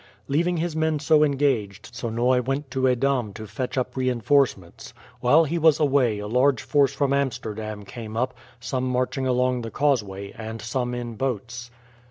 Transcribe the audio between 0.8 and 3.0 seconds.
so engaged, Sonoy went to